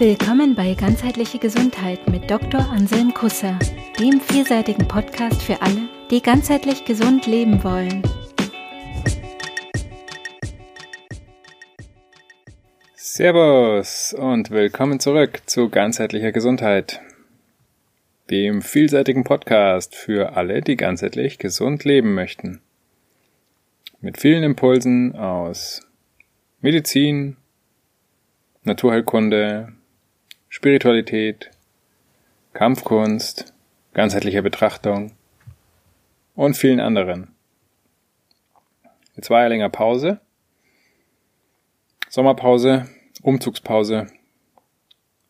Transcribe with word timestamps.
Willkommen 0.00 0.56
bei 0.56 0.74
Ganzheitliche 0.74 1.38
Gesundheit 1.38 2.08
mit 2.08 2.28
Dr. 2.28 2.68
Anselm 2.68 3.14
Kusser, 3.14 3.56
dem 4.00 4.20
vielseitigen 4.20 4.88
Podcast 4.88 5.40
für 5.40 5.62
alle, 5.62 5.88
die 6.10 6.20
ganzheitlich 6.20 6.84
gesund 6.84 7.28
leben 7.28 7.62
wollen. 7.62 8.02
Servus 12.96 14.12
und 14.18 14.50
willkommen 14.50 14.98
zurück 14.98 15.42
zu 15.46 15.68
Ganzheitlicher 15.68 16.32
Gesundheit, 16.32 17.00
dem 18.30 18.62
vielseitigen 18.62 19.22
Podcast 19.22 19.94
für 19.94 20.34
alle, 20.36 20.60
die 20.60 20.74
ganzheitlich 20.74 21.38
gesund 21.38 21.84
leben 21.84 22.14
möchten. 22.14 22.60
Mit 24.00 24.18
vielen 24.18 24.42
Impulsen 24.42 25.14
aus 25.14 25.82
Medizin, 26.60 27.36
Naturheilkunde, 28.64 29.72
Spiritualität, 30.56 31.50
Kampfkunst, 32.52 33.52
ganzheitlicher 33.92 34.40
Betrachtung 34.40 35.10
und 36.36 36.56
vielen 36.56 36.78
anderen. 36.78 37.34
Jetzt 39.16 39.30
war 39.30 39.42
ja 39.42 39.48
länger 39.48 39.68
Pause. 39.68 40.20
Sommerpause, 42.08 42.88
Umzugspause. 43.20 44.06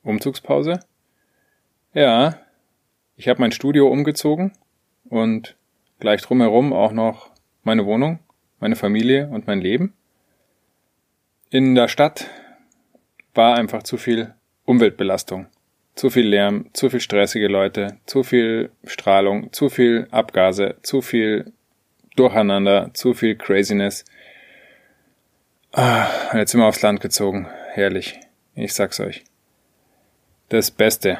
Umzugspause? 0.02 0.80
Ja, 1.94 2.38
ich 3.16 3.26
habe 3.26 3.40
mein 3.40 3.52
Studio 3.52 3.88
umgezogen 3.88 4.52
und 5.08 5.56
gleich 6.00 6.20
drumherum 6.20 6.74
auch 6.74 6.92
noch 6.92 7.30
meine 7.62 7.86
Wohnung, 7.86 8.18
meine 8.60 8.76
Familie 8.76 9.28
und 9.28 9.46
mein 9.46 9.62
Leben. 9.62 9.94
In 11.48 11.74
der 11.74 11.88
Stadt 11.88 12.28
war 13.32 13.56
einfach 13.56 13.84
zu 13.84 13.96
viel 13.96 14.34
Umweltbelastung. 14.64 15.46
Zu 15.94 16.10
viel 16.10 16.26
Lärm, 16.26 16.70
zu 16.72 16.90
viel 16.90 17.00
stressige 17.00 17.48
Leute, 17.48 17.98
zu 18.06 18.22
viel 18.22 18.70
Strahlung, 18.84 19.52
zu 19.52 19.68
viel 19.68 20.08
Abgase, 20.10 20.76
zu 20.82 21.02
viel 21.02 21.52
Durcheinander, 22.16 22.90
zu 22.94 23.14
viel 23.14 23.36
Craziness. 23.36 24.04
Ah, 25.72 26.08
jetzt 26.34 26.52
sind 26.52 26.60
wir 26.60 26.66
aufs 26.66 26.82
Land 26.82 27.00
gezogen. 27.00 27.48
Herrlich. 27.72 28.18
Ich 28.54 28.74
sag's 28.74 29.00
euch. 29.00 29.24
Das 30.48 30.70
Beste. 30.70 31.18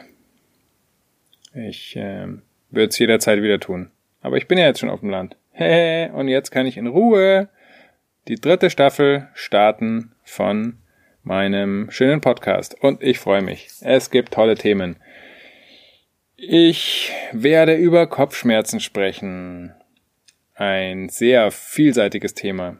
Ich 1.52 1.96
äh, 1.96 2.28
würde 2.70 2.88
es 2.88 2.98
jederzeit 2.98 3.42
wieder 3.42 3.60
tun. 3.60 3.90
Aber 4.20 4.36
ich 4.36 4.48
bin 4.48 4.58
ja 4.58 4.66
jetzt 4.66 4.80
schon 4.80 4.90
auf 4.90 5.00
dem 5.00 5.10
Land. 5.10 5.36
Hey, 5.50 6.10
und 6.10 6.28
jetzt 6.28 6.50
kann 6.50 6.66
ich 6.66 6.76
in 6.76 6.86
Ruhe 6.86 7.48
die 8.26 8.36
dritte 8.36 8.70
Staffel 8.70 9.28
starten 9.34 10.12
von 10.24 10.78
meinem 11.24 11.90
schönen 11.90 12.20
Podcast 12.20 12.76
und 12.82 13.02
ich 13.02 13.18
freue 13.18 13.40
mich. 13.40 13.68
Es 13.80 14.10
gibt 14.10 14.34
tolle 14.34 14.56
Themen. 14.56 14.96
Ich 16.36 17.12
werde 17.32 17.74
über 17.74 18.06
Kopfschmerzen 18.06 18.78
sprechen. 18.78 19.72
Ein 20.54 21.08
sehr 21.08 21.50
vielseitiges 21.50 22.34
Thema. 22.34 22.76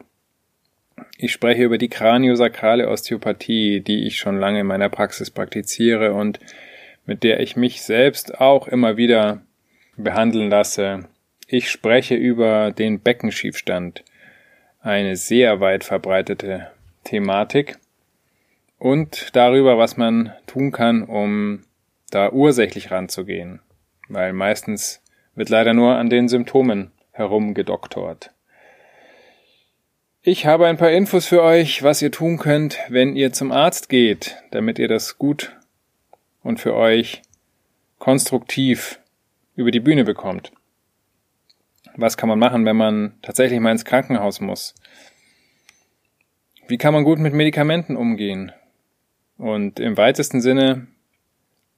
Ich 1.17 1.31
spreche 1.31 1.63
über 1.63 1.79
die 1.79 1.89
kraniosakrale 1.89 2.87
Osteopathie, 2.87 3.81
die 3.81 4.05
ich 4.05 4.17
schon 4.17 4.39
lange 4.39 4.59
in 4.59 4.67
meiner 4.67 4.89
Praxis 4.89 5.31
praktiziere 5.31 6.13
und 6.13 6.39
mit 7.05 7.23
der 7.23 7.39
ich 7.39 7.55
mich 7.55 7.81
selbst 7.81 8.39
auch 8.39 8.67
immer 8.67 8.95
wieder 8.95 9.41
behandeln 9.97 10.49
lasse. 10.51 11.07
Ich 11.47 11.71
spreche 11.71 12.15
über 12.15 12.71
den 12.71 12.99
Beckenschiefstand, 12.99 14.03
eine 14.81 15.15
sehr 15.15 15.59
weit 15.59 15.83
verbreitete 15.83 16.67
Thematik 17.03 17.77
und 18.77 19.35
darüber, 19.35 19.77
was 19.77 19.97
man 19.97 20.33
tun 20.47 20.71
kann, 20.71 21.03
um 21.03 21.63
da 22.11 22.31
ursächlich 22.31 22.91
ranzugehen, 22.91 23.61
weil 24.09 24.33
meistens 24.33 25.01
wird 25.35 25.49
leider 25.49 25.73
nur 25.73 25.95
an 25.95 26.09
den 26.09 26.27
Symptomen 26.27 26.91
herumgedoktort. 27.11 28.31
Ich 30.21 30.45
habe 30.45 30.65
ein 30.67 30.77
paar 30.77 30.91
Infos 30.91 31.27
für 31.27 31.43
euch, 31.43 31.83
was 31.83 32.01
ihr 32.01 32.11
tun 32.11 32.37
könnt, 32.37 32.79
wenn 32.89 33.15
ihr 33.15 33.31
zum 33.31 33.51
Arzt 33.51 33.89
geht, 33.89 34.37
damit 34.51 34.79
ihr 34.79 34.87
das 34.87 35.17
gut 35.17 35.55
und 36.41 36.59
für 36.59 36.73
euch 36.73 37.21
konstruktiv 37.99 38.99
über 39.55 39.71
die 39.71 39.79
Bühne 39.79 40.03
bekommt. 40.03 40.51
Was 41.95 42.17
kann 42.17 42.27
man 42.27 42.39
machen, 42.39 42.65
wenn 42.65 42.75
man 42.75 43.13
tatsächlich 43.21 43.59
mal 43.59 43.71
ins 43.71 43.85
Krankenhaus 43.85 44.41
muss? 44.41 44.75
Wie 46.67 46.77
kann 46.77 46.93
man 46.93 47.03
gut 47.03 47.19
mit 47.19 47.33
Medikamenten 47.33 47.95
umgehen? 47.95 48.51
Und 49.37 49.79
im 49.79 49.97
weitesten 49.97 50.41
Sinne, 50.41 50.87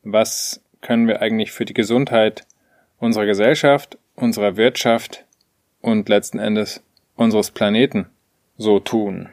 was 0.04 0.64
können 0.82 1.08
wir 1.08 1.22
eigentlich 1.22 1.52
für 1.52 1.66
die 1.66 1.74
Gesundheit 1.74 2.46
unserer 3.00 3.26
Gesellschaft, 3.26 3.98
unserer 4.16 4.58
Wirtschaft 4.58 5.26
und 5.82 6.08
letzten 6.10 6.40
Endes 6.40 6.84
unseres 7.16 7.52
Planeten 7.52 8.08
so 8.58 8.80
tun? 8.80 9.30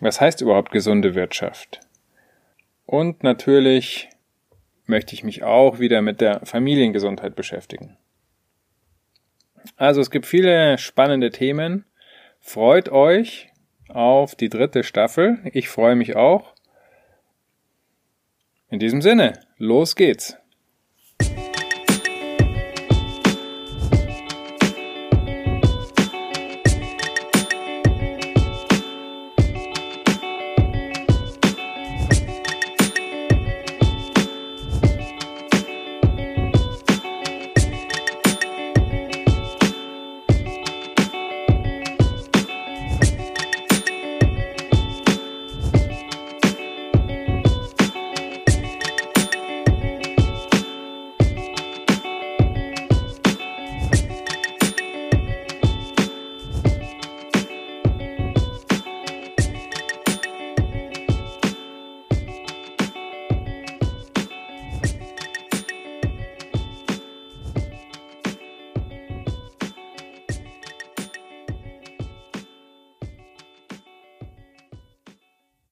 Was 0.00 0.20
heißt 0.20 0.40
überhaupt 0.40 0.72
gesunde 0.72 1.14
Wirtschaft? 1.14 1.80
Und 2.84 3.22
natürlich 3.22 4.10
möchte 4.86 5.14
ich 5.14 5.24
mich 5.24 5.42
auch 5.44 5.78
wieder 5.78 6.02
mit 6.02 6.20
der 6.20 6.44
Familiengesundheit 6.44 7.36
beschäftigen. 7.36 7.96
Also 9.76 10.00
es 10.00 10.10
gibt 10.10 10.26
viele 10.26 10.76
spannende 10.78 11.30
Themen. 11.30 11.86
Freut 12.40 12.90
euch 12.90 13.50
auf 13.88 14.34
die 14.34 14.50
dritte 14.50 14.82
Staffel. 14.82 15.38
Ich 15.52 15.68
freue 15.68 15.96
mich 15.96 16.16
auch. 16.16 16.52
In 18.74 18.80
diesem 18.80 19.02
Sinne, 19.02 19.34
los 19.56 19.94
geht's. 19.94 20.36